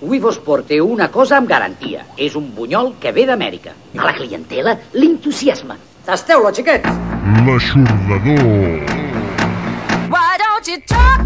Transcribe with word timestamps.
Avui 0.00 0.20
vos 0.22 0.38
porte 0.38 0.78
una 0.80 1.08
cosa 1.10 1.36
amb 1.40 1.48
garantia. 1.50 2.04
És 2.16 2.36
un 2.38 2.52
bunyol 2.54 2.92
que 3.02 3.10
ve 3.12 3.24
d'Amèrica. 3.26 3.74
A 3.98 4.04
la 4.06 4.14
clientela 4.14 4.76
l'entusiasma. 4.94 5.74
Tasteu-lo, 6.06 6.52
xiquets! 6.54 6.86
L'aixordador. 7.44 8.86
Why 10.08 10.38
don't 10.38 10.70
you 10.70 10.78
talk 10.86 11.17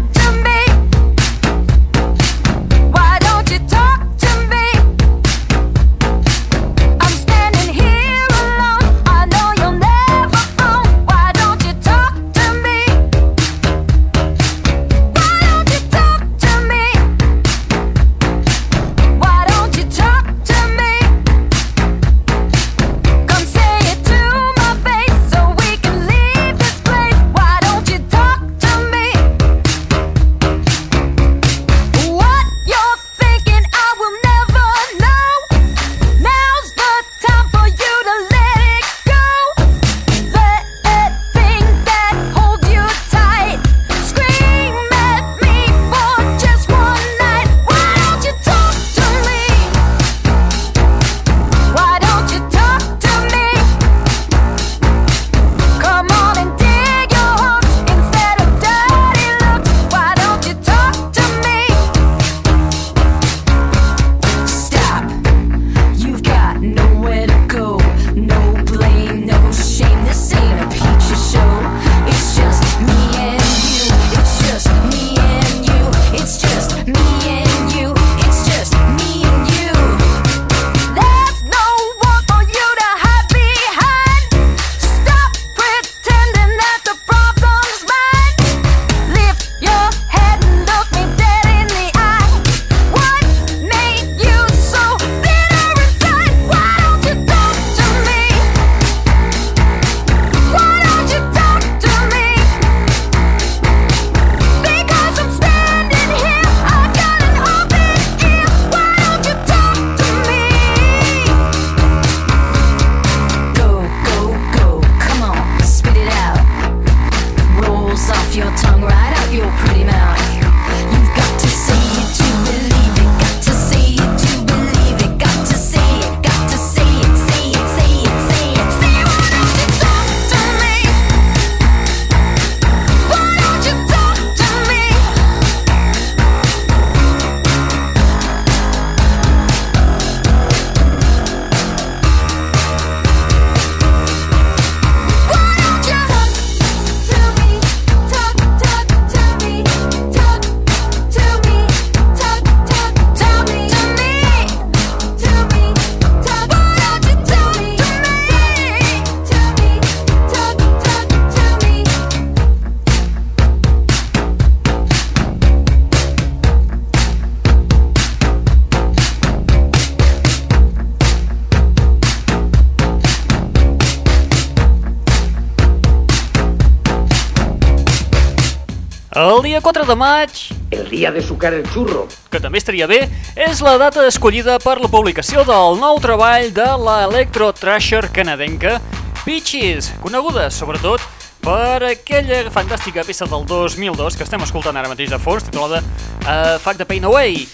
de 179.93 179.99
maig, 179.99 180.51
El 180.71 180.89
dia 180.89 181.11
de 181.11 181.21
sucar 181.21 181.53
el 181.53 181.67
xurro. 181.69 182.07
que 182.31 182.39
també 182.41 182.57
estaria 182.57 182.87
bé, 182.87 183.09
és 183.35 183.61
la 183.61 183.77
data 183.77 184.07
escollida 184.07 184.57
per 184.59 184.79
la 184.81 184.89
publicació 184.89 185.43
del 185.45 185.77
nou 185.77 185.99
treball 186.01 186.49
de 186.53 186.65
la 186.81 187.03
electro 187.05 187.51
trasher 187.53 188.09
canadenca 188.11 188.79
Peaches, 189.23 189.91
coneguda 190.01 190.49
sobretot 190.49 191.01
per 191.43 191.83
aquella 191.91 192.49
fantàstica 192.49 193.03
peça 193.05 193.27
del 193.29 193.45
2002 193.45 194.17
que 194.17 194.25
estem 194.25 194.41
escoltant 194.41 194.77
ara 194.77 194.89
mateix 194.89 195.11
de 195.13 195.19
fons, 195.19 195.45
titulada 195.45 195.83
uh, 196.25 196.57
Fuck 196.59 196.77
the 196.81 196.85
Pain 196.85 197.05
Away. 197.05 197.45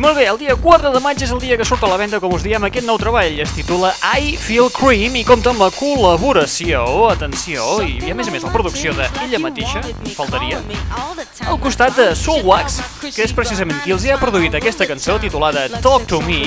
Molt 0.00 0.16
bé, 0.16 0.24
el 0.30 0.38
dia 0.40 0.54
4 0.56 0.94
de 0.94 1.00
maig 1.04 1.20
és 1.20 1.28
el 1.28 1.40
dia 1.42 1.58
que 1.60 1.64
surt 1.68 1.82
a 1.84 1.88
la 1.90 1.98
venda, 2.00 2.16
com 2.22 2.32
us 2.32 2.40
diem, 2.40 2.62
aquest 2.64 2.86
nou 2.88 2.96
treball. 2.96 3.34
Es 3.44 3.50
titula 3.52 3.90
I 4.16 4.30
Feel 4.40 4.70
Cream 4.72 5.18
i 5.20 5.24
compta 5.28 5.50
amb 5.52 5.60
la 5.60 5.68
col·laboració, 5.74 6.86
atenció, 7.10 7.66
i, 7.84 7.98
a 8.08 8.14
més 8.16 8.30
a 8.30 8.32
més 8.32 8.46
la 8.46 8.52
producció 8.54 8.94
d'ella 8.96 9.40
mateixa, 9.44 9.82
faltaria, 10.16 10.62
al 11.44 11.60
costat 11.60 12.00
de 12.00 12.06
Soulwax, 12.16 12.78
que 13.10 13.26
és 13.26 13.36
precisament 13.36 13.76
qui 13.84 13.92
els 13.92 14.08
hi 14.08 14.14
ha 14.14 14.16
produït 14.22 14.56
aquesta 14.56 14.88
cançó 14.88 15.18
titulada 15.20 15.66
Talk 15.84 16.08
to 16.08 16.22
Me. 16.24 16.46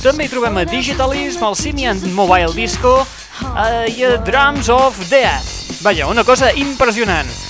També 0.00 0.24
hi 0.24 0.32
trobem 0.32 0.56
a 0.56 0.64
Digitalism, 0.72 1.44
el 1.44 1.60
Simian 1.60 2.00
Mobile 2.16 2.56
Disco 2.56 3.02
eh, 3.04 3.84
i 3.92 4.08
a 4.08 4.16
Drums 4.24 4.72
of 4.72 4.96
Death. 5.12 5.84
Vaja, 5.84 6.08
una 6.08 6.24
cosa 6.24 6.54
impressionant. 6.56 7.47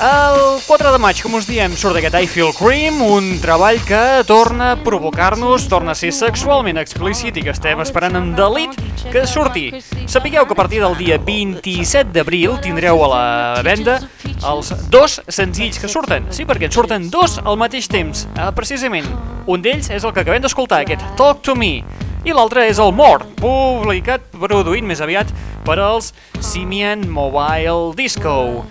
El 0.00 0.62
4 0.64 0.92
de 0.94 0.98
maig, 0.98 1.18
com 1.20 1.34
us 1.36 1.44
diem, 1.44 1.74
surt 1.76 1.98
aquest 2.00 2.14
I 2.16 2.28
Feel 2.32 2.54
Cream, 2.56 3.02
un 3.04 3.34
treball 3.42 3.76
que 3.84 4.22
torna 4.24 4.70
a 4.72 4.78
provocar-nos, 4.80 5.66
torna 5.68 5.92
a 5.92 5.98
ser 5.98 6.08
sexualment 6.16 6.80
explícit 6.80 7.36
i 7.36 7.42
que 7.44 7.52
estem 7.52 7.82
esperant 7.84 8.16
amb 8.16 8.32
delit 8.38 8.78
que 9.12 9.26
surti. 9.28 9.66
Sapigueu 10.08 10.48
que 10.48 10.56
a 10.56 10.60
partir 10.62 10.80
del 10.80 10.96
dia 10.96 11.20
27 11.20 12.14
d'abril 12.16 12.56
tindreu 12.64 13.04
a 13.04 13.10
la 13.12 13.26
venda 13.66 13.98
els 14.40 14.72
dos 14.88 15.20
senzills 15.28 15.76
que 15.76 15.92
surten. 15.92 16.32
Sí, 16.32 16.48
perquè 16.48 16.70
en 16.70 16.78
surten 16.78 17.12
dos 17.12 17.36
al 17.44 17.60
mateix 17.60 17.92
temps, 17.92 18.24
eh, 18.32 18.48
precisament. 18.56 19.04
Un 19.44 19.60
d'ells 19.60 19.92
és 19.92 20.00
el 20.00 20.16
que 20.16 20.24
acabem 20.24 20.40
d'escoltar, 20.40 20.80
aquest 20.80 21.04
Talk 21.20 21.44
to 21.44 21.52
Me, 21.52 21.84
i 22.24 22.32
l'altre 22.32 22.64
és 22.72 22.80
el 22.80 22.96
More, 22.96 23.28
publicat, 23.36 24.24
produït 24.32 24.80
més 24.80 25.04
aviat 25.04 25.28
per 25.68 25.76
als 25.76 26.14
Simian 26.40 27.04
Mobile 27.04 27.92
Disco. 28.00 28.64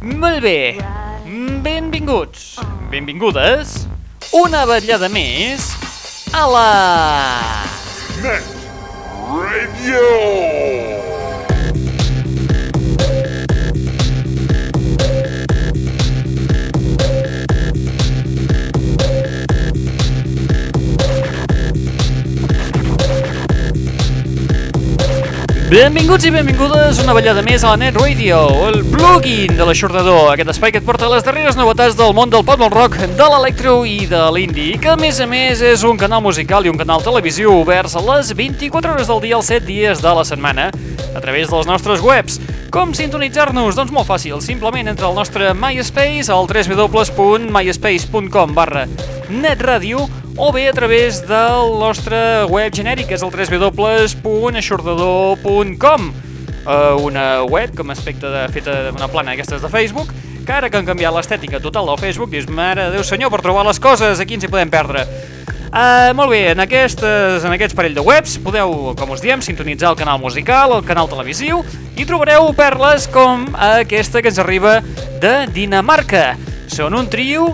Molt 0.00 0.40
bé, 0.40 0.80
benvinguts, 1.60 2.56
benvingudes, 2.88 3.74
una 4.32 4.62
vetllada 4.64 5.10
més 5.12 5.66
a 6.32 6.46
la... 6.48 6.62
Net 8.24 8.48
Radio. 9.28 10.00
Benvinguts 25.70 26.24
i 26.26 26.32
benvingudes 26.34 26.98
una 26.98 27.12
ballada 27.14 27.44
més 27.46 27.62
a 27.62 27.70
la 27.70 27.78
Net 27.78 27.94
Radio, 27.94 28.66
el 28.66 28.82
plugin 28.90 29.54
de 29.54 29.62
l'aixordador, 29.62 30.26
aquest 30.32 30.50
espai 30.50 30.74
que 30.74 30.82
et 30.82 30.88
porta 30.88 31.06
les 31.12 31.22
darreres 31.22 31.54
novetats 31.54 31.94
del 31.94 32.10
món 32.16 32.26
del 32.32 32.42
pop, 32.42 32.58
del 32.58 32.72
rock, 32.74 32.96
de 32.98 33.28
l'electro 33.30 33.86
i 33.86 34.02
de 34.10 34.18
l'indie, 34.34 34.74
que 34.82 34.90
a 34.90 34.98
més 34.98 35.22
a 35.22 35.30
més 35.30 35.62
és 35.62 35.86
un 35.86 35.94
canal 36.00 36.18
musical 36.24 36.66
i 36.66 36.70
un 36.72 36.80
canal 36.80 37.04
televisiu 37.06 37.54
oberts 37.60 37.94
a 37.94 38.02
les 38.02 38.34
24 38.34 38.90
hores 38.96 39.06
del 39.12 39.22
dia, 39.22 39.36
els 39.38 39.46
7 39.46 39.62
dies 39.68 40.02
de 40.02 40.10
la 40.18 40.24
setmana, 40.26 40.74
a 41.14 41.22
través 41.22 41.46
dels 41.54 41.70
nostres 41.70 42.02
webs. 42.02 42.42
Com 42.74 42.90
sintonitzar-nos? 42.90 43.78
Doncs 43.78 43.94
molt 43.94 44.10
fàcil, 44.10 44.42
simplement 44.42 44.90
entre 44.90 45.06
el 45.06 45.14
nostre 45.14 45.54
MySpace 45.54 46.34
al 46.34 46.50
www.myspace.com 46.50 48.58
barra 48.58 48.90
netradio 49.30 50.10
o 50.36 50.52
bé 50.52 50.68
a 50.68 50.72
través 50.72 51.26
del 51.26 51.78
nostre 51.80 52.44
web 52.50 52.74
genèric, 52.74 53.06
que 53.08 53.14
és 53.18 53.22
el 53.22 53.30
www.aixordador.com 53.32 56.12
eh, 56.66 56.94
una 57.02 57.44
web 57.44 57.74
com 57.76 57.90
aspecte 57.90 58.30
de, 58.30 58.46
feta 58.54 58.76
d'una 58.90 59.08
plana 59.10 59.32
d'aquestes 59.32 59.62
de 59.62 59.72
Facebook, 59.72 60.12
que 60.46 60.52
ara 60.52 60.70
que 60.70 60.80
han 60.80 60.88
canviat 60.88 61.14
l'estètica 61.14 61.60
total 61.62 61.90
del 61.90 62.00
Facebook, 62.00 62.30
dius, 62.32 62.48
mare 62.48 62.90
Déu 62.94 63.04
senyor, 63.06 63.32
per 63.32 63.42
trobar 63.44 63.66
les 63.68 63.80
coses, 63.80 64.20
aquí 64.20 64.38
ens 64.38 64.46
hi 64.46 64.52
podem 64.52 64.72
perdre. 64.72 65.06
Uh, 65.70 66.10
molt 66.18 66.32
bé, 66.32 66.48
en, 66.50 66.58
aquestes, 66.64 67.44
en 67.46 67.52
aquests 67.54 67.76
parell 67.78 67.94
de 67.94 68.02
webs 68.02 68.40
podeu, 68.42 68.90
com 68.98 69.12
us 69.14 69.22
diem, 69.22 69.42
sintonitzar 69.44 69.92
el 69.92 70.00
canal 70.00 70.18
musical, 70.18 70.74
el 70.74 70.82
canal 70.82 71.06
televisiu 71.06 71.62
i 71.94 72.06
trobareu 72.08 72.50
perles 72.58 73.06
com 73.12 73.46
aquesta 73.54 74.18
que 74.18 74.32
ens 74.32 74.42
arriba 74.42 74.80
de 75.22 75.46
Dinamarca. 75.54 76.34
Són 76.66 76.98
un 76.98 77.06
trio 77.12 77.46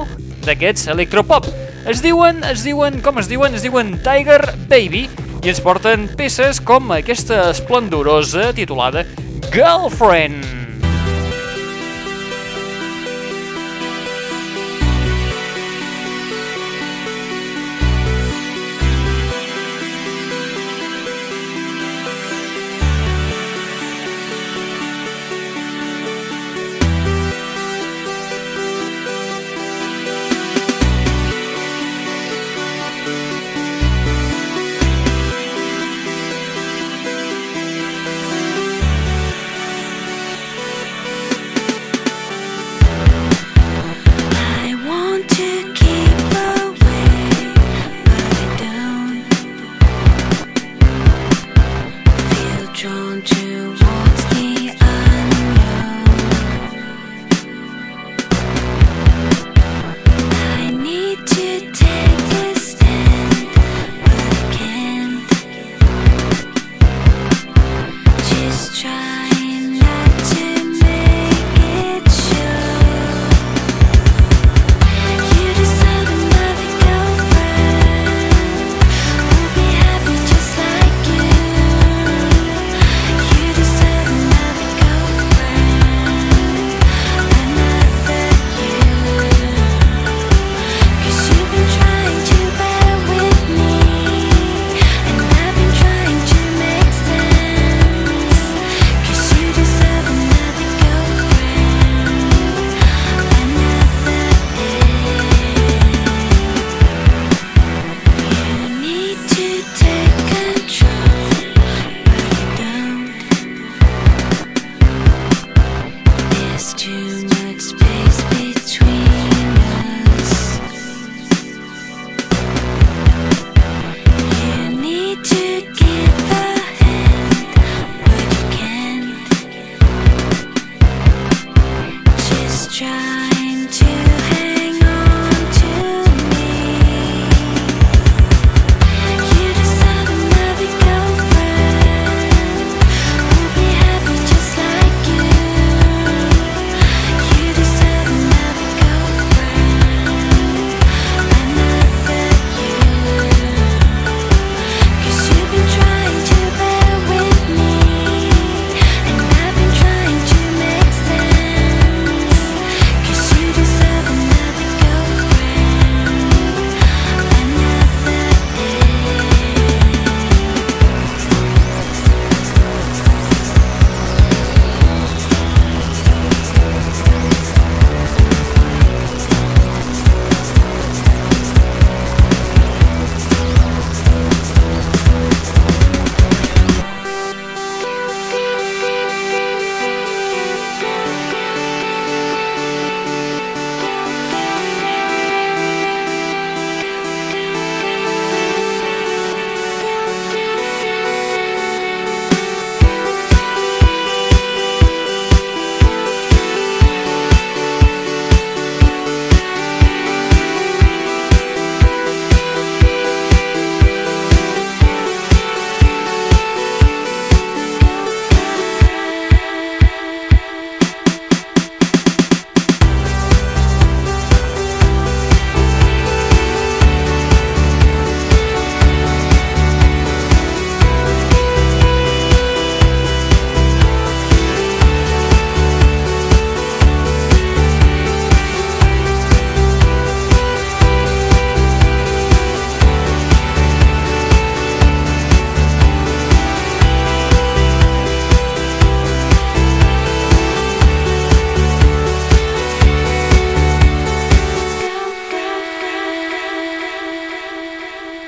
d'aquests 0.49 0.89
electropop. 0.97 1.53
Es 1.87 2.01
diuen, 2.03 2.43
es 2.43 2.65
diuen, 2.67 2.99
com 2.99 3.21
es 3.21 3.29
diuen? 3.31 3.55
Es 3.55 3.63
diuen 3.63 3.93
Tiger 4.03 4.41
Baby 4.67 5.05
i 5.47 5.53
ens 5.53 5.63
porten 5.63 6.09
peces 6.19 6.59
com 6.59 6.91
aquesta 6.91 7.45
esplendorosa 7.53 8.51
titulada 8.59 9.07
Girlfriend. 9.53 10.66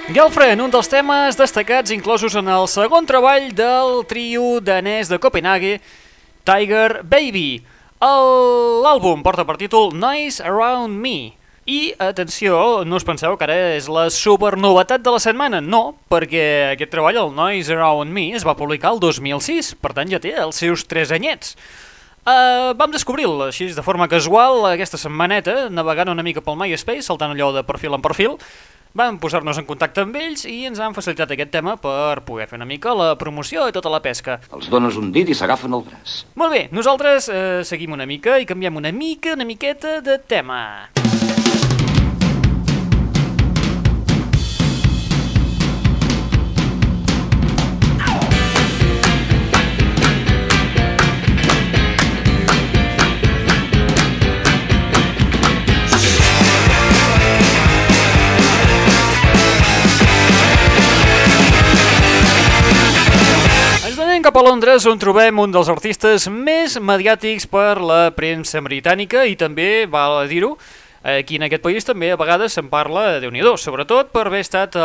Girlfriend, 0.09 0.63
un 0.65 0.71
dels 0.73 0.89
temes 0.89 1.37
destacats 1.37 1.93
inclosos 1.93 2.33
en 2.41 2.47
el 2.49 2.65
segon 2.73 3.05
treball 3.05 3.51
del 3.53 3.99
trio 4.09 4.55
danès 4.65 5.11
de 5.13 5.19
Copenhague, 5.21 5.83
Tiger 6.49 7.03
Baby. 7.05 7.61
L'àlbum 8.01 9.21
porta 9.21 9.45
per 9.45 9.59
títol 9.61 9.93
Nice 9.93 10.41
Around 10.41 10.97
Me. 10.97 11.35
I, 11.69 11.93
atenció, 12.01 12.87
no 12.89 12.97
us 12.97 13.05
penseu 13.05 13.37
que 13.37 13.45
ara 13.45 13.59
és 13.75 13.91
la 13.93 14.07
supernovetat 14.09 15.05
de 15.05 15.13
la 15.13 15.21
setmana. 15.21 15.61
No, 15.61 15.99
perquè 16.09 16.47
aquest 16.71 16.95
treball, 16.95 17.21
el 17.27 17.37
Noise 17.37 17.77
Around 17.77 18.09
Me, 18.09 18.31
es 18.33 18.49
va 18.49 18.57
publicar 18.57 18.95
el 18.97 19.03
2006, 19.05 19.75
per 19.77 19.93
tant 19.93 20.09
ja 20.09 20.23
té 20.25 20.33
els 20.41 20.63
seus 20.65 20.87
3 20.89 21.13
anyets. 21.19 21.53
Uh, 22.25 22.73
vam 22.81 22.97
descobrir-lo 22.97 23.51
així 23.51 23.69
de 23.77 23.85
forma 23.85 24.09
casual 24.09 24.65
aquesta 24.73 24.97
setmaneta, 25.01 25.69
navegant 25.69 26.15
una 26.17 26.25
mica 26.25 26.41
pel 26.45 26.57
MySpace, 26.57 27.05
saltant 27.05 27.37
allò 27.37 27.53
de 27.53 27.67
perfil 27.69 28.01
en 28.01 28.09
perfil, 28.09 28.41
vam 28.97 29.19
posar-nos 29.21 29.59
en 29.61 29.67
contacte 29.69 30.05
amb 30.05 30.17
ells 30.17 30.47
i 30.49 30.63
ens 30.69 30.81
han 30.81 30.97
facilitat 30.97 31.35
aquest 31.35 31.53
tema 31.55 31.77
per 31.81 32.23
poder 32.27 32.49
fer 32.51 32.59
una 32.61 32.69
mica 32.69 32.95
la 32.97 33.13
promoció 33.21 33.69
i 33.69 33.75
tota 33.77 33.93
la 33.93 34.03
pesca. 34.05 34.39
Els 34.55 34.71
dones 34.73 34.97
un 35.01 35.13
dit 35.13 35.29
i 35.29 35.37
s'agafen 35.37 35.75
el 35.75 35.85
braç. 35.87 36.23
Molt 36.39 36.55
bé, 36.55 36.65
nosaltres 36.73 37.29
eh, 37.29 37.61
seguim 37.69 37.97
una 37.99 38.09
mica 38.09 38.39
i 38.39 38.49
canviem 38.49 38.81
una 38.81 38.93
mica, 38.93 39.37
una 39.37 39.49
miqueta 39.49 40.01
de 40.01 40.19
tema. 40.19 40.63
Cap 64.29 64.37
a 64.37 64.45
Londres 64.45 64.85
on 64.85 64.99
trobem 65.01 65.39
un 65.41 65.53
dels 65.55 65.71
artistes 65.73 66.27
més 66.29 66.75
mediàtics 66.85 67.47
per 67.49 67.79
la 67.81 68.11
premsa 68.13 68.61
britànica 68.61 69.23
i 69.25 69.39
també, 69.41 69.87
val 69.89 70.19
a 70.19 70.27
dir-ho, 70.29 70.51
aquí 71.01 71.39
en 71.39 71.47
aquest 71.47 71.63
país 71.65 71.89
també 71.89 72.11
a 72.13 72.19
vegades 72.21 72.53
se'n 72.53 72.69
parla 72.69 73.23
de 73.23 73.31
nhi 73.33 73.41
sobretot 73.57 74.11
per 74.13 74.27
haver 74.29 74.43
estat 74.45 74.77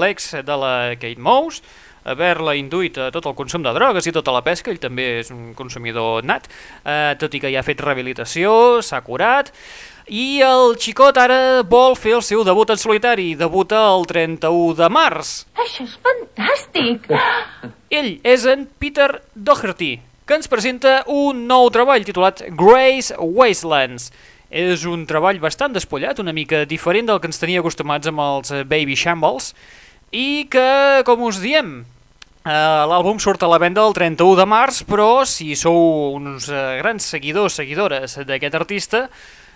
l'ex 0.00 0.30
de 0.40 0.56
la 0.56 0.94
Kate 0.96 1.20
Moss, 1.20 1.60
haver-la 2.08 2.54
induït 2.56 2.96
a 2.96 3.10
tot 3.12 3.28
el 3.28 3.36
consum 3.36 3.60
de 3.60 3.74
drogues 3.76 4.08
i 4.08 4.14
tota 4.16 4.32
la 4.32 4.40
pesca, 4.40 4.72
ell 4.72 4.80
també 4.80 5.18
és 5.18 5.28
un 5.36 5.52
consumidor 5.52 6.24
nat, 6.24 6.48
eh, 6.84 7.12
tot 7.20 7.34
i 7.34 7.40
que 7.44 7.52
ja 7.52 7.60
ha 7.60 7.66
fet 7.68 7.84
rehabilitació, 7.84 8.80
s'ha 8.80 9.02
curat, 9.04 9.52
i 10.08 10.40
el 10.44 10.74
xicot 10.80 11.16
ara 11.20 11.62
vol 11.68 11.94
fer 11.98 12.14
el 12.16 12.24
seu 12.24 12.42
debut 12.46 12.70
en 12.72 12.80
solitari, 12.80 13.34
debuta 13.36 13.80
el 13.92 14.06
31 14.08 14.76
de 14.78 14.88
març. 14.92 15.32
Això 15.56 15.84
és 15.84 15.96
fantàstic! 16.04 17.08
Ell 17.98 18.14
és 18.24 18.46
en 18.48 18.66
Peter 18.80 19.08
Doherty, 19.34 19.94
que 20.28 20.36
ens 20.36 20.48
presenta 20.50 21.02
un 21.12 21.46
nou 21.48 21.68
treball 21.72 22.04
titulat 22.04 22.42
Grace 22.56 23.16
Wastelands. 23.20 24.10
És 24.48 24.86
un 24.88 25.04
treball 25.08 25.40
bastant 25.40 25.74
despullat, 25.76 26.20
una 26.20 26.32
mica 26.32 26.64
diferent 26.68 27.08
del 27.08 27.20
que 27.20 27.28
ens 27.28 27.40
tenia 27.40 27.60
acostumats 27.60 28.08
amb 28.08 28.24
els 28.24 28.52
eh, 28.52 28.64
Baby 28.64 28.96
Shambles, 28.96 29.52
i 30.12 30.46
que, 30.48 31.04
com 31.04 31.26
us 31.28 31.40
diem, 31.42 31.82
eh, 32.48 32.52
l'àlbum 32.88 33.20
surt 33.20 33.44
a 33.44 33.50
la 33.52 33.60
venda 33.60 33.84
el 33.84 33.96
31 33.96 34.38
de 34.40 34.46
març, 34.48 34.80
però 34.88 35.26
si 35.28 35.52
sou 35.56 36.16
uns 36.16 36.48
eh, 36.48 36.78
grans 36.80 37.04
seguidors, 37.12 37.60
seguidores 37.60 38.16
d'aquest 38.24 38.56
artista, 38.56 39.02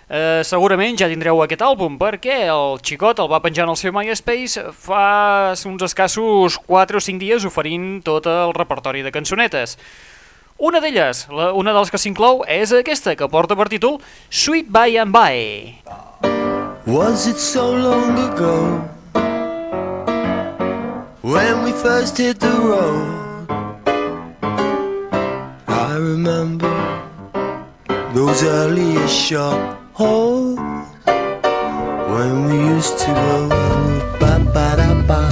eh, 0.09 0.41
segurament 0.47 0.97
ja 0.99 1.09
tindreu 1.11 1.41
aquest 1.43 1.61
àlbum, 1.65 1.97
perquè 2.01 2.43
el 2.51 2.79
xicot 2.83 3.19
el 3.23 3.29
va 3.31 3.41
penjar 3.43 3.67
en 3.67 3.73
el 3.73 3.79
seu 3.79 3.93
MySpace 3.95 4.71
fa 4.71 5.53
uns 5.69 5.85
escassos 5.89 6.57
4 6.67 6.97
o 6.97 7.03
5 7.03 7.21
dies 7.21 7.45
oferint 7.45 8.01
tot 8.05 8.27
el 8.29 8.55
repertori 8.57 9.03
de 9.03 9.13
cançonetes. 9.13 9.77
Una 10.63 10.79
d'elles, 10.79 11.27
una 11.29 11.73
de 11.73 11.79
les 11.79 11.91
que 11.91 11.99
s'inclou, 11.99 12.43
és 12.47 12.71
aquesta, 12.71 13.15
que 13.17 13.27
porta 13.27 13.55
per 13.57 13.67
títol 13.73 13.99
Sweet 14.29 14.69
By 14.69 14.97
and 15.01 15.11
By. 15.11 15.33
Was 16.85 17.27
it 17.27 17.37
so 17.37 17.71
long 17.73 18.19
ago 18.19 18.83
when 21.21 21.63
we 21.63 21.71
first 21.71 22.17
hit 22.17 22.39
the 22.39 22.51
road? 22.51 23.23
I 25.67 25.95
remember 25.97 26.71
those 28.13 28.43
earliest 28.43 29.15
shop 29.15 29.82
holes 29.93 30.57
when 32.13 32.45
we 32.47 32.55
used 32.75 32.97
to 32.97 33.11
go 33.13 33.49
ba 34.19 34.33
ba 34.53 34.67
da 34.79 34.89
ba 35.09 35.22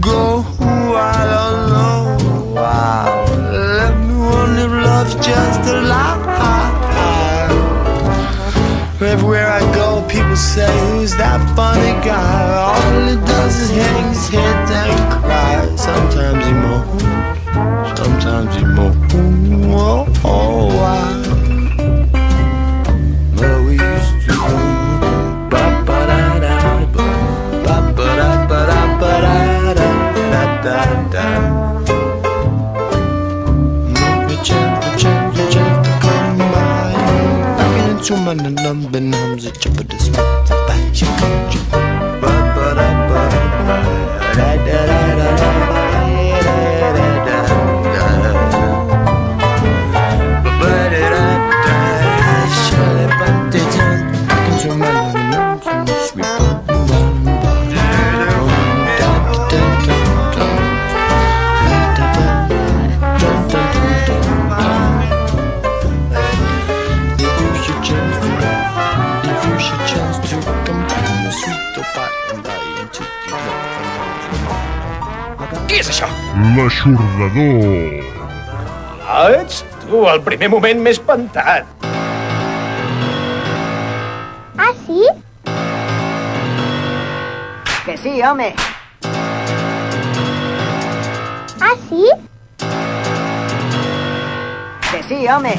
go? 0.00 0.59
man 38.34 38.46
and 38.46 38.60
I'm 38.60 38.86
been 38.92 39.12
hums 39.12 39.44
a 39.44 39.50
chip 39.50 39.80
of. 39.80 40.29
Què 75.50 75.80
és 75.80 75.88
això? 75.90 76.06
L'aixordador. 76.56 78.04
Ah, 79.10 79.30
ets 79.40 79.64
tu, 79.82 80.04
al 80.06 80.20
primer 80.22 80.50
moment 80.52 80.82
m'he 80.84 80.92
espantat. 80.94 81.66
Ah, 84.56 84.70
sí? 84.86 85.02
Que 87.84 87.96
sí, 87.98 88.14
home. 88.22 88.52
Ah, 91.60 91.74
sí? 91.88 92.06
Que 94.92 95.02
sí, 95.08 95.26
home. 95.26 95.54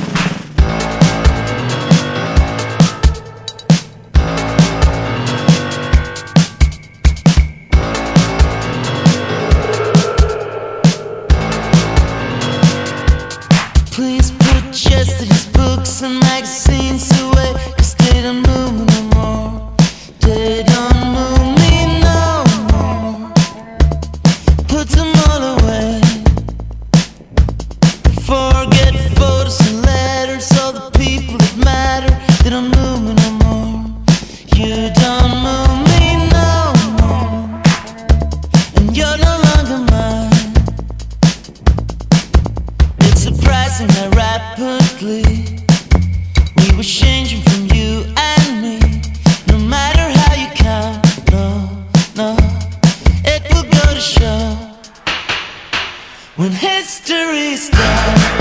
when 56.41 56.51
history 56.51 57.55
starts. 57.55 58.40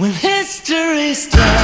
when 0.00 0.12
history 0.12 1.12
starts. 1.12 1.59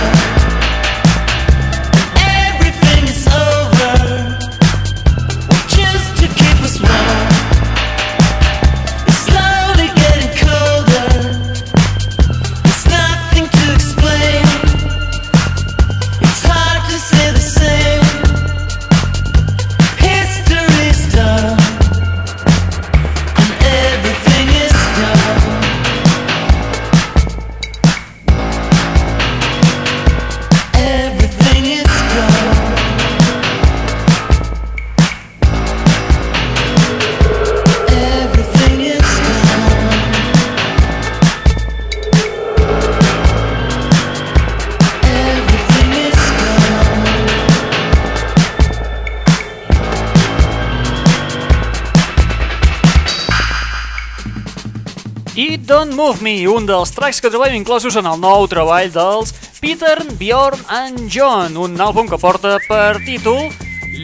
Move 56.06 56.22
Me, 56.22 56.46
un 56.46 56.68
dels 56.68 56.92
tracks 56.94 57.18
que 57.18 57.30
trobem 57.34 57.56
inclosos 57.56 57.96
en 57.98 58.06
el 58.06 58.20
nou 58.22 58.44
treball 58.46 58.92
dels 58.94 59.32
Peter, 59.58 59.96
Bjorn 60.20 60.60
and 60.70 61.08
John, 61.10 61.56
un 61.58 61.74
àlbum 61.82 62.06
que 62.06 62.18
porta 62.22 62.60
per 62.68 63.00
títol 63.02 63.48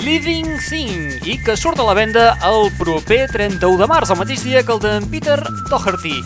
Living 0.02 0.48
Thing 0.64 1.22
i 1.22 1.36
que 1.46 1.54
surt 1.54 1.78
a 1.78 1.86
la 1.86 1.94
venda 1.94 2.24
el 2.48 2.72
proper 2.80 3.20
31 3.30 3.78
de 3.78 3.86
març, 3.86 4.10
el 4.10 4.18
mateix 4.18 4.42
dia 4.42 4.64
que 4.66 4.74
el 4.74 4.82
d'en 4.82 5.06
Peter 5.14 5.38
Doherty. 5.70 6.16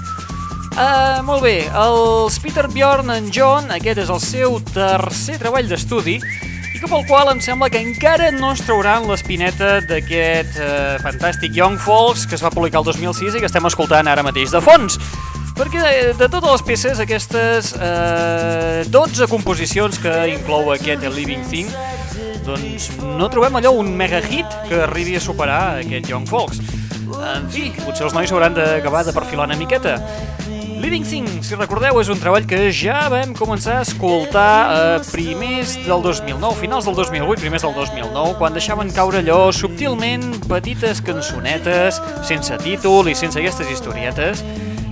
Uh, 0.80 1.20
molt 1.28 1.44
bé, 1.44 1.58
els 1.68 2.40
Peter, 2.40 2.64
Bjorn 2.72 3.12
and 3.12 3.28
John, 3.36 3.68
aquest 3.76 4.00
és 4.06 4.16
el 4.16 4.24
seu 4.24 4.56
tercer 4.72 5.36
treball 5.44 5.68
d'estudi 5.68 6.16
i 6.16 6.80
que 6.80 6.88
pel 6.88 7.04
qual 7.04 7.34
em 7.34 7.44
sembla 7.44 7.68
que 7.68 7.84
encara 7.84 8.32
no 8.32 8.54
es 8.56 8.64
trauran 8.64 9.04
l'espineta 9.10 9.82
d'aquest 9.84 10.56
uh, 10.56 10.96
fantàstic 11.04 11.52
Young 11.52 11.76
Folks 11.84 12.24
que 12.24 12.40
es 12.40 12.48
va 12.48 12.54
publicar 12.56 12.80
el 12.80 12.88
2006 12.88 13.36
i 13.36 13.44
que 13.44 13.52
estem 13.52 13.68
escoltant 13.68 14.08
ara 14.08 14.24
mateix 14.24 14.56
de 14.56 14.64
fons. 14.64 14.96
Perquè 15.56 15.80
de, 15.80 15.92
de 16.20 16.26
totes 16.28 16.50
les 16.50 16.62
peces, 16.68 16.98
aquestes 17.00 17.70
eh, 17.80 18.82
12 18.92 19.28
composicions 19.32 19.96
que 20.02 20.12
inclou 20.34 20.68
aquest 20.74 21.00
The 21.00 21.12
Living 21.14 21.46
Thing, 21.48 21.70
doncs 22.44 22.90
no 23.16 23.30
trobem 23.32 23.56
allò 23.56 23.72
un 23.80 23.88
mega 23.96 24.20
hit 24.20 24.52
que 24.68 24.82
arribi 24.84 25.16
a 25.16 25.22
superar 25.24 25.78
aquest 25.80 26.12
Young 26.12 26.28
Folks. 26.28 26.60
En 27.16 27.48
fi, 27.48 27.70
potser 27.80 28.04
els 28.04 28.12
nois 28.12 28.32
hauran 28.34 28.52
d'acabar 28.52 29.06
de 29.06 29.16
perfilar 29.16 29.48
una 29.48 29.56
miqueta. 29.56 29.96
Living 30.76 31.08
Thing, 31.08 31.26
si 31.40 31.56
recordeu, 31.56 31.96
és 32.02 32.10
un 32.12 32.20
treball 32.20 32.44
que 32.44 32.66
ja 32.68 33.06
vam 33.08 33.32
començar 33.34 33.78
a 33.78 33.86
escoltar 33.86 34.50
a 34.68 34.80
primers 35.08 35.72
del 35.86 36.04
2009, 36.04 36.52
finals 36.60 36.84
del 36.84 37.00
2008, 37.00 37.40
primers 37.40 37.64
del 37.64 37.72
2009, 37.80 38.36
quan 38.36 38.52
deixaven 38.52 38.92
caure 38.92 39.24
allò 39.24 39.48
subtilment 39.56 40.36
petites 40.44 41.00
cançonetes, 41.00 42.02
sense 42.28 42.60
títol 42.60 43.08
i 43.08 43.16
sense 43.16 43.40
aquestes 43.40 43.72
historietes, 43.72 44.44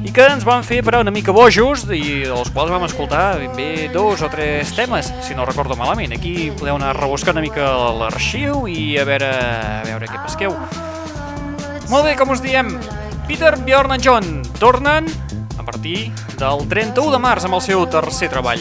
i 0.05 0.13
que 0.13 0.25
ens 0.29 0.45
van 0.45 0.65
fer 0.67 0.83
parar 0.85 1.01
una 1.01 1.13
mica 1.15 1.33
bojos 1.33 1.87
i 1.89 2.27
dels 2.29 2.51
quals 2.53 2.71
vam 2.71 2.85
escoltar 2.85 3.39
ben 3.41 3.55
bé 3.57 3.89
dos 3.93 4.21
o 4.21 4.29
tres 4.29 4.75
temes, 4.77 5.09
si 5.25 5.35
no 5.35 5.47
recordo 5.49 5.79
malament. 5.81 6.13
Aquí 6.13 6.51
podeu 6.53 6.77
anar 6.77 6.93
a 6.93 6.99
rebuscar 6.99 7.33
una 7.33 7.45
mica 7.45 7.71
l'arxiu 8.03 8.67
i 8.69 8.99
a 9.01 9.07
veure, 9.09 9.31
a 9.33 9.83
veure 9.89 10.11
què 10.11 10.21
pesqueu. 10.27 10.53
Molt 11.89 12.05
bé, 12.05 12.15
com 12.21 12.37
us 12.37 12.45
diem, 12.45 12.75
Peter, 13.29 13.55
Bjorn 13.65 13.97
i 13.97 14.03
John 14.05 14.43
tornen 14.61 15.09
a 15.57 15.65
partir 15.65 16.11
del 16.37 16.67
31 16.69 17.15
de 17.15 17.23
març 17.25 17.49
amb 17.49 17.57
el 17.57 17.65
seu 17.65 17.87
tercer 17.89 18.29
treball. 18.33 18.61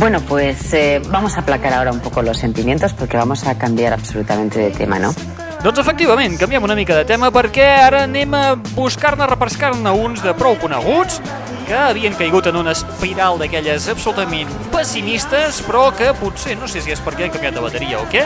Bueno, 0.00 0.20
pues 0.20 0.72
eh, 0.72 1.02
vamos 1.08 1.36
a 1.36 1.40
aplacar 1.40 1.74
ahora 1.74 1.92
un 1.92 2.00
poco 2.00 2.22
los 2.22 2.38
sentimientos 2.38 2.94
porque 2.94 3.16
vamos 3.16 3.46
a 3.46 3.58
cambiar 3.58 3.92
absolutamente 3.92 4.58
de 4.58 4.70
tema, 4.70 4.98
¿no? 4.98 5.14
Doncs 5.66 5.80
efectivament, 5.82 6.36
canviem 6.38 6.62
una 6.62 6.76
mica 6.78 6.94
de 6.94 7.02
tema 7.02 7.26
perquè 7.34 7.64
ara 7.88 8.04
anem 8.06 8.34
a 8.38 8.42
buscar-ne, 8.76 9.26
repescar-ne 9.26 9.90
uns 9.98 10.20
de 10.22 10.30
prou 10.38 10.54
coneguts 10.62 11.16
que 11.66 11.74
havien 11.74 12.14
caigut 12.14 12.46
en 12.46 12.60
una 12.60 12.70
espiral 12.70 13.40
d'aquelles 13.40 13.88
absolutament 13.90 14.52
pessimistes, 14.70 15.58
però 15.66 15.88
que 15.90 16.12
potser, 16.20 16.54
no 16.60 16.68
sé 16.70 16.84
si 16.84 16.94
és 16.94 17.02
perquè 17.02 17.26
han 17.26 17.34
canviat 17.34 17.58
de 17.58 17.64
bateria 17.64 17.98
o 17.98 18.06
què, 18.12 18.22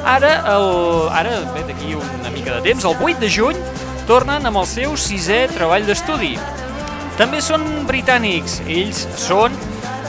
ara, 0.00 0.30
el, 0.54 0.72
ara 1.12 1.34
bé, 1.52 1.66
d'aquí 1.68 1.92
una 1.92 2.32
mica 2.32 2.54
de 2.56 2.70
temps, 2.70 2.86
el 2.88 2.96
8 2.96 3.20
de 3.20 3.30
juny, 3.36 3.60
tornen 4.08 4.48
amb 4.48 4.62
el 4.62 4.68
seu 4.70 4.96
sisè 4.96 5.42
treball 5.52 5.84
d'estudi. 5.84 6.38
També 7.20 7.42
són 7.44 7.68
britànics, 7.90 8.62
ells 8.64 9.04
són 9.28 9.60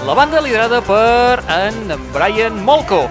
la 0.07 0.15
banda 0.15 0.39
liderada 0.39 0.79
per 0.87 1.43
en 1.59 1.91
Brian 2.15 2.63
Molko. 2.63 3.09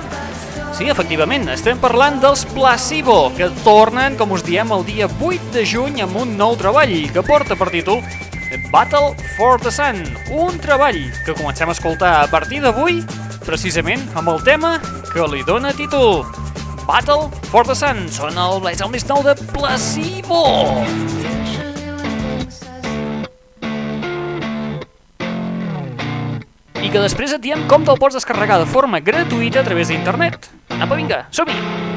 Sí, 0.78 0.86
efectivament, 0.86 1.48
estem 1.50 1.80
parlant 1.82 2.20
dels 2.22 2.44
Placebo, 2.54 3.32
que 3.34 3.48
tornen, 3.64 4.14
com 4.14 4.30
us 4.36 4.44
diem, 4.46 4.70
el 4.70 4.84
dia 4.86 5.08
8 5.10 5.50
de 5.56 5.64
juny 5.66 6.04
amb 6.04 6.20
un 6.20 6.36
nou 6.38 6.54
treball 6.60 6.92
que 7.10 7.24
porta 7.26 7.56
per 7.58 7.66
títol 7.72 7.98
Battle 8.70 9.10
for 9.34 9.58
the 9.58 9.72
Sun, 9.74 10.04
un 10.30 10.54
treball 10.62 11.00
que 11.26 11.34
comencem 11.34 11.66
a 11.66 11.74
escoltar 11.74 12.12
a 12.20 12.28
partir 12.30 12.62
d'avui, 12.62 13.02
precisament 13.42 14.06
amb 14.14 14.30
el 14.36 14.38
tema 14.46 14.76
que 15.10 15.26
li 15.26 15.42
dóna 15.42 15.74
títol. 15.74 16.22
Battle 16.86 17.26
for 17.50 17.66
the 17.66 17.74
Sun, 17.74 18.06
són 18.14 18.38
el, 18.38 18.62
el 18.70 18.94
més 18.94 19.10
nou 19.10 19.26
de 19.26 19.34
Placebo. 19.50 20.46
I 26.88 26.90
que 26.90 27.01
després 27.03 27.35
et 27.37 27.42
diem 27.44 27.66
com 27.68 27.83
te'l 27.85 27.98
pots 28.01 28.16
descarregar 28.16 28.57
de 28.62 28.68
forma 28.70 29.03
gratuïta 29.05 29.61
a 29.61 29.66
través 29.66 29.92
d'internet. 29.92 30.48
Apa, 30.72 30.96
vinga, 30.96 31.27
som-hi! 31.37 31.88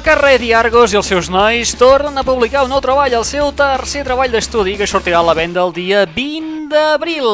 Macarred 0.00 0.40
i 0.40 0.54
Argos 0.56 0.94
i 0.94 0.96
els 0.96 1.10
seus 1.10 1.26
nois 1.28 1.74
tornen 1.76 2.16
a 2.16 2.22
publicar 2.24 2.62
un 2.64 2.70
nou 2.72 2.80
treball, 2.80 3.12
el 3.12 3.24
seu 3.28 3.50
tercer 3.52 4.00
treball 4.06 4.32
d'estudi, 4.32 4.78
que 4.80 4.86
sortirà 4.88 5.18
a 5.20 5.26
la 5.26 5.34
venda 5.36 5.60
el 5.60 5.74
dia 5.76 6.06
20 6.08 6.70
d'abril. 6.72 7.26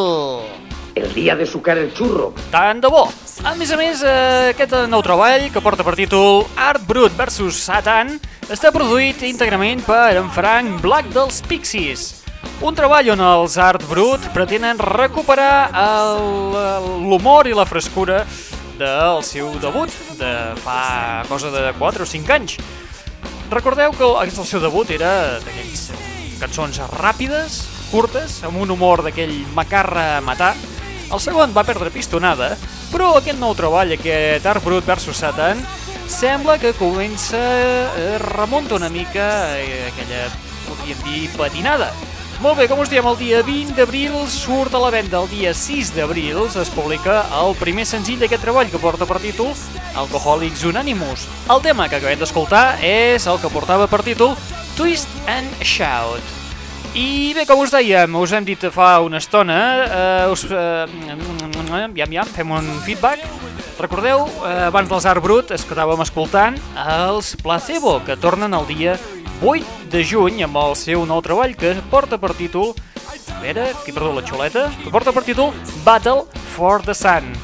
El 0.99 1.07
dia 1.15 1.37
de 1.39 1.47
sucar 1.47 1.77
el 1.79 1.93
xurro. 1.95 2.33
Tant 2.51 2.83
de 2.83 2.91
bo! 2.91 3.05
A 3.47 3.53
més 3.55 3.71
a 3.71 3.79
més, 3.79 4.03
eh, 4.03 4.51
aquest 4.51 4.75
nou 4.91 4.99
treball, 5.07 5.47
que 5.55 5.63
porta 5.63 5.87
per 5.87 5.95
títol 5.95 6.43
Art 6.59 6.83
Brut 6.89 7.15
vs 7.15 7.55
Satan, 7.55 8.17
està 8.51 8.75
produït 8.75 9.23
íntegrament 9.23 9.87
per 9.87 10.17
en 10.19 10.27
Frank 10.35 10.83
Black 10.83 11.15
dels 11.15 11.39
Pixies. 11.47 12.25
Un 12.67 12.75
treball 12.75 13.13
on 13.15 13.21
els 13.21 13.59
Art 13.63 13.87
Brut 13.87 14.27
pretenen 14.35 14.83
recuperar 14.83 15.71
el- 15.71 17.07
l'humor 17.07 17.47
i 17.47 17.55
la 17.55 17.65
frescura 17.65 18.25
del 18.79 19.23
seu 19.25 19.51
debut 19.63 19.93
de 20.19 20.33
fa 20.63 21.25
cosa 21.29 21.51
de 21.51 21.73
4 21.79 22.05
o 22.05 22.07
5 22.07 22.33
anys. 22.33 22.57
Recordeu 23.51 23.93
que 23.95 24.09
aquest 24.23 24.39
el 24.43 24.49
seu 24.49 24.61
debut 24.61 24.91
era 24.91 25.39
d'aquells 25.45 25.91
cançons 26.41 26.81
ràpides, 26.99 27.61
curtes, 27.91 28.41
amb 28.45 28.61
un 28.61 28.73
humor 28.75 29.05
d'aquell 29.07 29.35
macarra 29.57 30.21
matar. 30.21 30.55
El 31.07 31.23
segon 31.23 31.55
va 31.55 31.65
perdre 31.65 31.93
pistonada, 31.95 32.57
però 32.91 33.15
aquest 33.17 33.39
nou 33.39 33.55
treball, 33.55 33.95
aquest 33.95 34.47
Art 34.51 34.65
Brut 34.65 34.87
vs 34.89 35.15
Satan, 35.15 35.63
sembla 36.11 36.59
que 36.59 36.75
comença, 36.79 37.39
eh, 37.39 38.19
remunta 38.23 38.77
una 38.77 38.91
mica 38.91 39.57
eh, 39.59 39.87
aquella, 39.93 40.27
podríem 40.67 41.03
dir, 41.07 41.31
patinada. 41.39 41.93
Molt 42.45 42.59
bé, 42.59 42.67
com 42.69 42.83
us 42.83 42.91
diem, 42.93 43.07
el 43.09 43.17
dia 43.17 43.39
20 43.41 43.73
d'abril 43.79 44.13
surt 44.29 44.75
a 44.77 44.81
la 44.83 44.91
venda. 44.93 45.23
El 45.23 45.31
dia 45.31 45.55
6 45.57 45.95
d'abril 45.97 46.43
es 46.45 46.69
publica 46.75 47.23
el 47.33 47.57
primer 47.57 47.87
senzill 47.89 48.21
d'aquest 48.21 48.45
treball 48.45 48.69
que 48.69 48.81
porta 48.83 49.09
per 49.09 49.23
títol 49.23 49.55
Alcoholics 49.97 50.67
Unanimous. 50.69 51.25
El 51.49 51.65
tema 51.65 51.89
que 51.89 51.97
acabem 51.97 52.21
d'escoltar 52.21 52.77
és 52.85 53.25
el 53.25 53.41
que 53.41 53.53
portava 53.53 53.89
per 53.89 54.03
títol 54.05 54.37
Twist 54.77 55.09
and 55.33 55.65
Shout. 55.65 56.21
I 56.93 57.33
bé, 57.37 57.47
com 57.49 57.65
us 57.65 57.73
dèiem, 57.73 58.21
us 58.21 58.37
hem 58.37 58.45
dit 58.45 58.69
fa 58.73 59.01
una 59.05 59.17
estona, 59.17 59.59
eh, 59.87 60.31
us, 60.33 60.45
eh, 60.45 60.87
ja, 61.97 62.07
ja, 62.13 62.29
fem 62.37 62.53
un 62.53 62.69
feedback. 62.85 63.25
Recordeu, 63.81 64.29
eh, 64.45 64.69
abans 64.69 64.89
dels 64.89 65.09
Art 65.09 65.25
Brut 65.25 65.57
es 65.57 65.65
quedàvem 65.65 66.01
escoltant 66.05 66.57
els 66.77 67.35
Placebo, 67.41 68.03
que 68.05 68.17
tornen 68.17 68.53
el 68.57 68.69
dia 68.69 69.01
8 69.43 69.91
de 69.93 70.05
juny 70.05 70.43
amb 70.47 70.57
el 70.61 70.77
seu 70.79 71.05
nou 71.09 71.21
treball 71.25 71.57
que 71.59 71.75
porta 71.91 72.17
per 72.21 72.33
títol 72.39 72.73
a 73.37 73.41
veure, 73.43 73.71
aquí 73.73 73.93
perdó 73.93 74.15
la 74.17 74.25
xuleta 74.25 74.71
que 74.83 74.93
porta 74.93 75.13
per 75.13 75.27
títol 75.27 75.53
Battle 75.85 76.25
for 76.55 76.81
the 76.83 76.95
Sun 76.97 77.35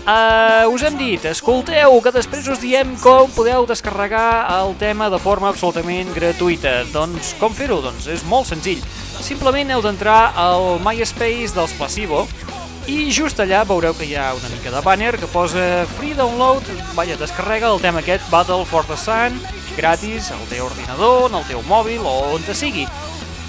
Uh, 0.00 0.64
us 0.72 0.80
hem 0.82 0.96
dit, 0.96 1.24
escolteu, 1.28 1.92
que 2.00 2.10
després 2.10 2.46
us 2.48 2.58
diem 2.58 2.94
com 3.02 3.28
podeu 3.30 3.66
descarregar 3.68 4.48
el 4.56 4.72
tema 4.80 5.10
de 5.12 5.18
forma 5.20 5.50
absolutament 5.52 6.08
gratuïta. 6.16 6.86
Doncs 6.90 7.34
com 7.38 7.52
fer-ho? 7.54 7.82
Doncs 7.84 8.08
és 8.08 8.24
molt 8.26 8.48
senzill. 8.48 8.80
Simplement 9.20 9.70
heu 9.70 9.84
d'entrar 9.84 10.32
al 10.40 10.80
MySpace 10.80 11.52
dels 11.52 11.76
Placebo 11.76 12.24
i 12.88 13.10
just 13.12 13.38
allà 13.44 13.60
veureu 13.68 13.92
que 13.94 14.08
hi 14.08 14.16
ha 14.16 14.32
una 14.34 14.48
mica 14.50 14.72
de 14.72 14.80
banner 14.82 15.12
que 15.20 15.28
posa 15.30 15.84
Free 15.98 16.16
Download, 16.16 16.64
vaja, 16.96 17.20
descarrega 17.20 17.68
el 17.68 17.84
tema 17.84 18.00
aquest 18.00 18.24
Battle 18.32 18.64
for 18.64 18.88
the 18.88 18.96
Sun, 18.98 19.36
gratis, 19.80 20.30
al 20.36 20.44
teu 20.52 20.68
ordinador, 20.68 21.30
en 21.30 21.40
el 21.40 21.48
teu 21.48 21.64
mòbil 21.68 22.04
o 22.04 22.18
on 22.36 22.44
te 22.44 22.54
sigui. 22.54 22.86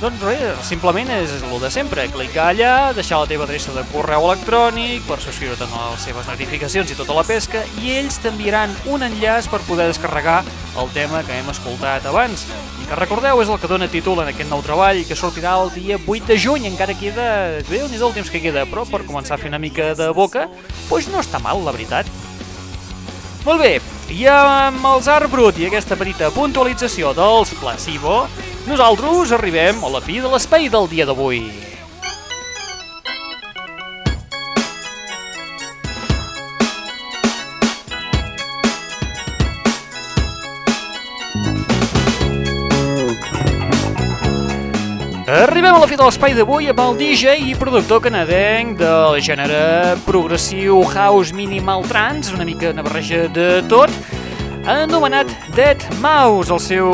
Doncs 0.01 0.23
res, 0.25 0.63
simplement 0.65 1.11
és 1.13 1.29
el 1.45 1.59
de 1.61 1.69
sempre, 1.69 2.07
clicar 2.09 2.47
allà, 2.49 2.69
deixar 2.97 3.19
la 3.21 3.27
teva 3.29 3.45
adreça 3.45 3.69
de 3.75 3.83
correu 3.91 4.23
electrònic 4.31 5.03
per 5.05 5.19
subscriure't 5.21 5.61
en 5.61 5.75
les 5.77 6.05
seves 6.07 6.25
notificacions 6.25 6.89
i 6.89 6.97
tota 6.97 7.13
la 7.13 7.21
pesca 7.27 7.61
i 7.83 7.93
ells 7.99 8.17
t'enviaran 8.23 8.73
un 8.89 9.05
enllaç 9.05 9.45
per 9.51 9.59
poder 9.67 9.85
descarregar 9.91 10.39
el 10.81 10.89
tema 10.95 11.21
que 11.27 11.37
hem 11.37 11.53
escoltat 11.53 12.09
abans 12.09 12.47
i 12.81 12.89
que 12.89 12.97
recordeu 12.97 13.43
és 13.43 13.53
el 13.53 13.61
que 13.61 13.69
dona 13.69 13.91
títol 13.93 14.23
en 14.23 14.33
aquest 14.33 14.49
nou 14.49 14.65
treball 14.65 15.03
que 15.05 15.19
sortirà 15.19 15.53
el 15.61 15.69
dia 15.77 16.01
8 16.01 16.33
de 16.33 16.41
juny, 16.47 16.65
encara 16.71 16.97
queda, 16.97 17.29
déu 17.69 17.85
nhi 17.85 18.01
el 18.01 18.17
temps 18.17 18.33
que 18.33 18.41
queda, 18.41 18.65
però 18.65 18.89
per 18.89 19.05
començar 19.05 19.37
a 19.37 19.43
fer 19.43 19.53
una 19.53 19.61
mica 19.61 19.93
de 19.93 20.09
boca, 20.17 20.49
doncs 20.89 21.13
no 21.13 21.21
està 21.21 21.37
mal, 21.45 21.61
la 21.61 21.77
veritat. 21.77 22.09
Molt 23.45 23.61
bé, 23.61 23.75
i 24.11 24.25
amb 24.27 24.83
els 24.89 25.07
Art 25.07 25.29
Brut 25.31 25.59
i 25.61 25.69
aquesta 25.69 25.95
petita 25.95 26.31
puntualització 26.35 27.13
dels 27.15 27.53
Placebo, 27.61 28.25
nosaltres 28.67 29.31
arribem 29.37 29.79
a 29.83 29.91
la 29.93 30.03
fi 30.03 30.19
de 30.19 30.31
l'espai 30.31 30.67
del 30.73 30.89
dia 30.91 31.07
d'avui. 31.07 31.70
Arribem 45.71 45.83
a 45.83 45.87
la 45.87 45.87
fi 45.87 45.95
de 45.95 46.03
l'espai 46.03 46.33
d'avui 46.35 46.65
amb 46.67 46.79
el 46.83 46.97
DJ 46.99 47.33
i 47.47 47.53
productor 47.55 48.01
canadenc 48.03 48.73
del 48.81 49.13
gènere 49.23 49.93
progressiu 50.03 50.81
house 50.83 51.31
minimal 51.31 51.85
trance, 51.87 52.33
una 52.35 52.43
mica 52.43 52.73
una 52.73 52.83
barreja 52.83 53.29
de 53.31 53.61
tot, 53.71 53.87
anomenat 54.67 55.31
Dead 55.55 55.79
Mouse. 56.03 56.51
El 56.51 56.59
seu 56.59 56.91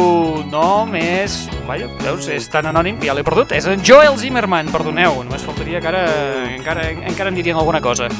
nom 0.53 0.93
és... 0.93 1.39
Vaja, 1.65 1.89
veus, 2.05 2.29
és 2.29 2.45
tan 2.53 2.69
anònim 2.69 3.01
que 3.01 3.09
ja 3.09 3.17
l'he 3.17 3.25
perdut. 3.25 3.57
És 3.57 3.65
en 3.65 3.81
Joel 3.81 4.13
Zimmerman, 4.21 4.69
perdoneu, 4.69 5.23
només 5.25 5.49
faltaria 5.49 5.81
que 5.81 5.89
ara 5.95 6.05
encara, 6.53 6.85
encara 6.93 7.33
en 7.33 7.41
dirien 7.41 7.57
alguna 7.57 7.81
cosa. 7.81 8.13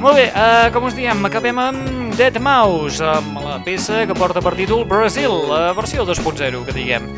Molt 0.00 0.16
bé, 0.16 0.30
uh, 0.32 0.72
com 0.72 0.88
us 0.88 0.96
diem, 0.96 1.20
acabem 1.28 1.60
amb 1.60 2.16
Dead 2.16 2.40
Mouse, 2.40 3.04
amb 3.04 3.44
la 3.44 3.60
peça 3.60 4.06
que 4.08 4.16
porta 4.16 4.40
per 4.40 4.56
títol 4.56 4.88
Brazil, 4.88 5.42
la 5.52 5.66
versió 5.76 6.08
2.0, 6.08 6.64
que 6.64 6.80
diguem. 6.80 7.12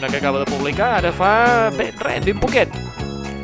Una 0.00 0.08
que 0.08 0.16
acaba 0.16 0.38
de 0.38 0.46
publicar 0.46 0.94
ara 0.96 1.10
fa, 1.12 1.68
bé, 1.76 1.90
res, 2.00 2.22
ben 2.24 2.38
poquet. 2.40 2.72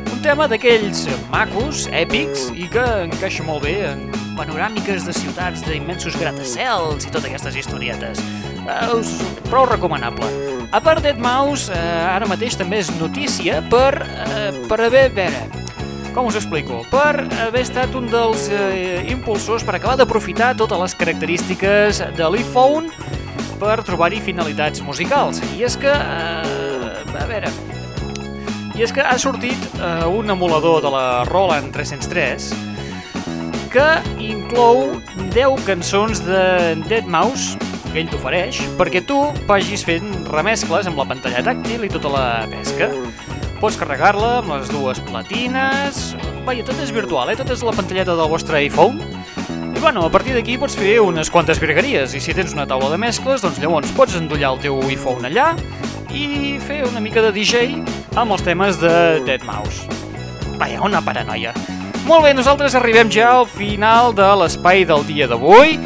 Un 0.09 0.23
tema 0.23 0.47
d'aquells 0.49 1.03
macos, 1.29 1.83
èpics, 1.93 2.47
i 2.57 2.65
que 2.73 2.81
encaixa 3.03 3.45
molt 3.45 3.61
bé 3.67 3.75
en 3.91 4.01
panoràmiques 4.33 5.05
de 5.05 5.13
ciutats 5.13 5.61
d'immensos 5.67 6.17
gratacels 6.17 7.05
i 7.05 7.13
totes 7.13 7.29
aquestes 7.29 7.59
historietes. 7.61 8.23
Uh, 8.65 9.05
prou 9.51 9.69
recomanable. 9.69 10.31
A 10.73 10.81
part 10.81 11.05
Dead 11.05 11.21
Mouse, 11.21 11.69
uh, 11.69 12.09
ara 12.15 12.25
mateix 12.25 12.57
també 12.57 12.81
és 12.81 12.89
notícia 12.97 13.61
per, 13.69 13.93
uh, 14.01 14.49
per 14.65 14.81
haver... 14.89 15.11
Veure, 15.13 15.45
com 16.17 16.25
us 16.25 16.41
explico? 16.41 16.81
Per 16.89 17.27
haver 17.43 17.61
estat 17.61 17.93
un 17.93 18.07
dels 18.09 18.47
eh, 18.49 19.03
impulsors 19.13 19.61
per 19.61 19.75
acabar 19.77 19.99
d'aprofitar 19.99 20.55
totes 20.57 20.79
les 20.81 20.95
característiques 20.97 21.99
de 22.17 22.29
l'iPhone 22.33 22.89
per 23.59 23.81
trobar-hi 23.85 24.21
finalitats 24.23 24.83
musicals. 24.85 25.41
I 25.57 25.65
és 25.67 25.77
que, 25.79 25.91
eh, 25.91 27.17
a 27.17 27.25
veure, 27.29 27.51
i 28.77 28.83
és 28.85 28.93
que 28.93 29.01
ha 29.01 29.17
sortit 29.17 29.57
eh, 29.81 30.05
un 30.05 30.29
emulador 30.29 30.83
de 30.85 30.91
la 30.93 31.23
Roland 31.25 31.73
303 31.73 32.51
que 33.73 33.87
inclou 34.21 35.01
10 35.33 35.65
cançons 35.65 36.21
de 36.25 36.43
Dead 36.85 37.09
Mouse 37.09 37.57
que 37.89 38.03
ell 38.03 38.11
t'ofereix 38.11 38.61
perquè 38.77 39.01
tu 39.07 39.17
vagis 39.49 39.83
fent 39.87 40.13
remescles 40.29 40.89
amb 40.89 41.01
la 41.01 41.07
pantalla 41.09 41.41
tàctil 41.45 41.87
i 41.87 41.91
tota 41.91 42.13
la 42.13 42.27
pesca. 42.51 42.91
Pots 43.57 43.79
carregar-la 43.81 44.43
amb 44.43 44.53
les 44.53 44.69
dues 44.69 45.01
platines... 45.09 46.11
Vaja, 46.45 46.63
tot 46.63 46.77
és 46.79 46.93
virtual, 46.95 47.33
eh? 47.33 47.35
Tot 47.35 47.49
és 47.51 47.63
la 47.65 47.73
pantalleta 47.75 48.13
del 48.15 48.29
vostre 48.31 48.61
iPhone. 48.63 49.01
I 49.77 49.79
bueno, 49.79 50.07
a 50.07 50.09
partir 50.09 50.33
d'aquí 50.33 50.55
pots 50.57 50.73
fer 50.73 50.95
unes 51.05 51.29
quantes 51.29 51.59
virgueries 51.61 52.09
i 52.17 52.19
si 52.23 52.33
tens 52.33 52.49
una 52.55 52.65
taula 52.65 52.87
de 52.89 52.97
mescles, 52.97 53.43
doncs 53.45 53.59
llavors 53.61 53.91
pots 53.93 54.15
endollar 54.17 54.49
el 54.55 54.59
teu 54.63 54.79
iPhone 54.89 55.21
allà 55.29 55.53
i 56.09 56.57
fer 56.65 56.81
una 56.87 56.97
mica 56.97 57.21
de 57.21 57.29
DJ 57.35 57.83
amb 58.17 58.33
els 58.33 58.41
temes 58.41 58.81
de 58.81 59.21
Dead 59.27 59.45
Mouse. 59.45 59.85
Vaja, 60.57 60.81
una 60.81 60.97
paranoia. 61.05 61.53
Molt 62.07 62.23
bé, 62.25 62.33
nosaltres 62.33 62.73
arribem 62.73 63.05
ja 63.13 63.29
al 63.35 63.45
final 63.45 64.17
de 64.17 64.25
l'espai 64.41 64.81
del 64.89 65.05
dia 65.05 65.29
d'avui 65.29 65.77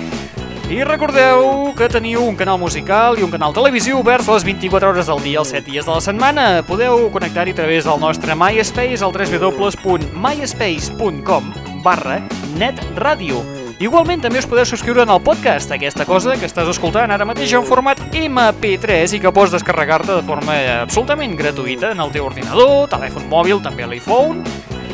i 0.71 0.88
recordeu 0.88 1.75
que 1.75 1.91
teniu 1.91 2.23
un 2.23 2.39
canal 2.39 2.63
musical 2.63 3.19
i 3.19 3.27
un 3.27 3.34
canal 3.36 3.51
televisiu 3.51 3.99
oberts 3.99 4.32
les 4.32 4.47
24 4.47 4.88
hores 4.88 5.12
del 5.12 5.19
dia, 5.19 5.43
els 5.43 5.51
7 5.51 5.67
dies 5.67 5.84
de 5.84 5.91
la 5.91 5.99
setmana. 5.99 6.63
Podeu 6.63 7.12
connectar-hi 7.12 7.51
a 7.51 7.60
través 7.60 7.84
del 7.91 7.99
nostre 7.99 8.39
MySpace 8.39 9.04
al 9.04 9.12
www.myspace.com 9.12 11.43
barra 11.84 12.23
netradio. 12.56 13.61
Igualment 13.82 14.22
també 14.22 14.38
us 14.38 14.46
podeu 14.46 14.62
subscriure 14.70 15.02
en 15.02 15.10
el 15.10 15.24
podcast, 15.26 15.72
aquesta 15.74 16.06
cosa 16.06 16.36
que 16.38 16.46
estàs 16.46 16.67
escoltant 16.70 17.10
ara 17.10 17.26
mateix 17.26 17.56
en 17.58 17.63
format 17.65 17.98
MP3 18.13 19.15
i 19.17 19.20
que 19.24 19.32
pots 19.34 19.56
descarregar-te 19.56 20.20
de 20.20 20.26
forma 20.28 20.54
absolutament 20.84 21.34
gratuïta 21.39 21.89
en 21.96 22.04
el 22.04 22.13
teu 22.13 22.28
ordinador, 22.28 22.86
telèfon 22.91 23.26
mòbil, 23.32 23.58
també 23.65 23.88
l'iPhone 23.89 24.44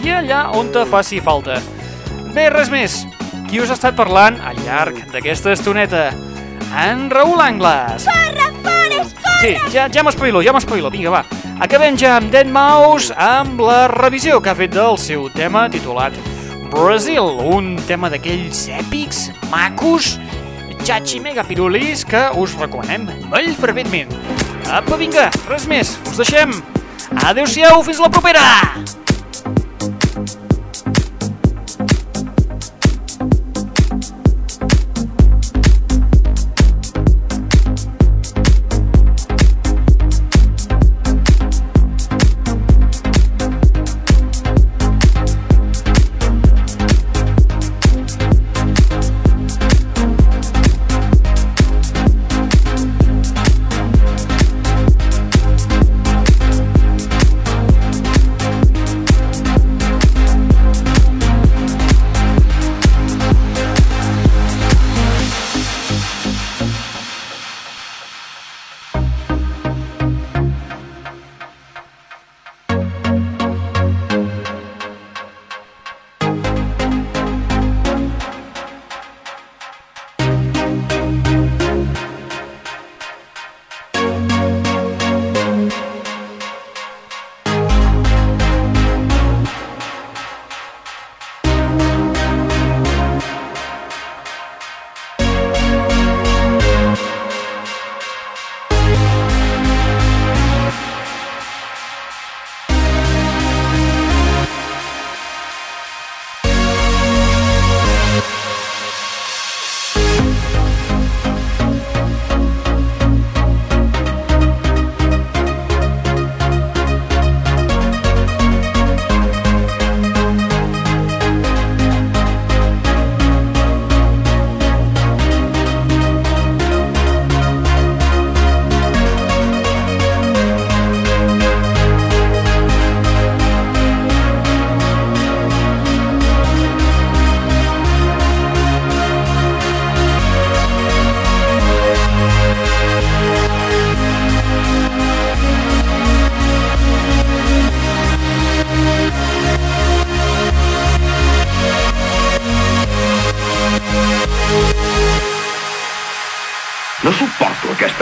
i 0.05 0.13
allà 0.15 0.45
on 0.55 0.71
te 0.71 0.85
faci 0.87 1.19
falta. 1.19 1.57
Bé, 2.31 2.47
res 2.53 2.71
més. 2.71 2.95
Qui 3.49 3.59
us 3.59 3.73
ha 3.73 3.75
estat 3.75 3.99
parlant 3.99 4.39
al 4.39 4.63
llarg 4.63 5.03
d'aquesta 5.11 5.51
estoneta? 5.57 6.05
En 6.71 7.09
Raül 7.11 7.43
Angles. 7.43 8.07
Corre, 8.07 8.47
Forest, 8.63 9.19
corre! 9.19 9.43
Sí, 9.43 9.53
ja, 9.75 9.89
ja 9.91 10.07
m'espoilo, 10.07 10.45
ja 10.47 10.55
m'espoilo. 10.55 10.93
Vinga, 10.95 11.11
va. 11.11 11.25
Acabem 11.59 11.99
ja 11.99 12.15
amb 12.21 12.31
Dead 12.31 12.47
Mouse 12.47 13.11
amb 13.11 13.59
la 13.67 13.83
revisió 13.91 14.39
que 14.39 14.55
ha 14.55 14.55
fet 14.55 14.79
del 14.79 14.95
seu 14.95 15.27
tema 15.35 15.67
titulat 15.75 16.36
Brazil, 16.71 17.39
un 17.55 17.75
tema 17.87 18.09
d'aquells 18.11 18.65
èpics, 18.75 19.27
macos, 19.51 20.15
xatxi 20.83 21.21
mega 21.23 21.45
pirulis 21.47 22.03
que 22.07 22.27
us 22.39 22.55
recomanem 22.59 23.07
molt 23.31 23.59
ferventment. 23.61 24.11
Apa, 24.67 24.99
vinga, 24.99 25.29
res 25.47 25.67
més, 25.71 25.95
us 26.11 26.19
deixem. 26.19 26.55
Adéu-siau, 27.23 27.83
fins 27.87 28.03
la 28.03 28.11
propera! 28.11 28.47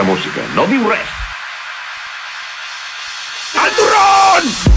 Música. 0.06 0.46
No 0.56 0.68
diu 0.70 0.88
res. 0.90 1.10
El 3.66 3.76
turron! 3.82 4.75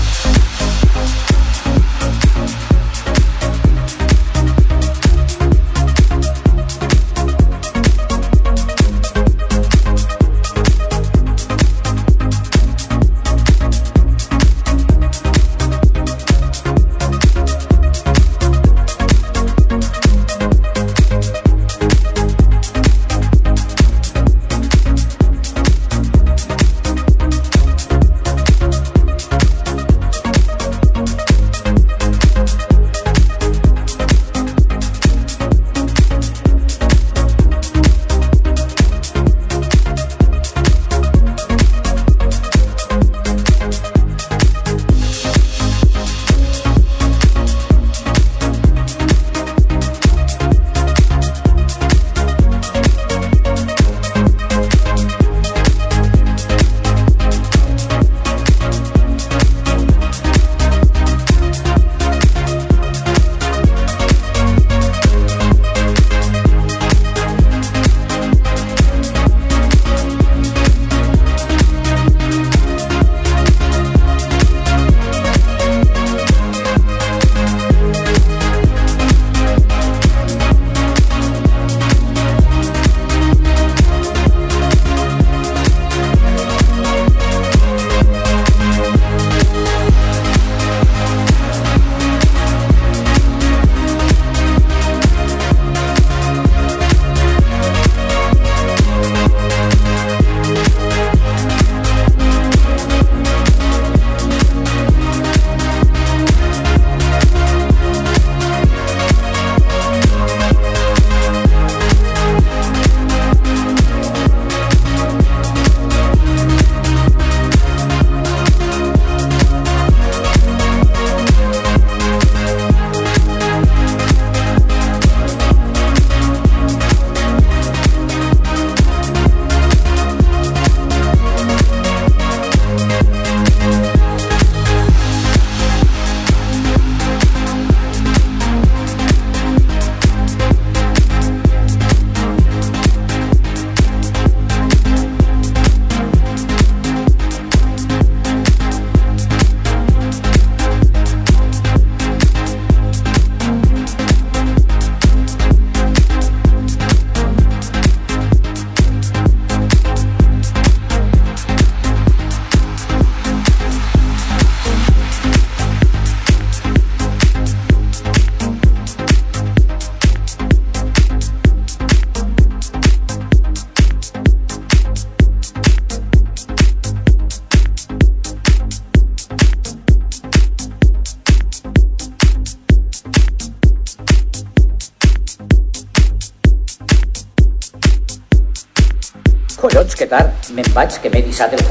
Quizás 191.39 191.53
del 191.53 191.63